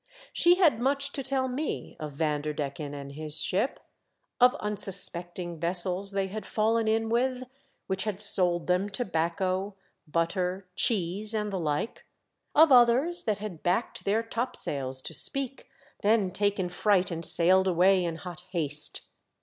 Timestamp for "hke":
11.59-11.97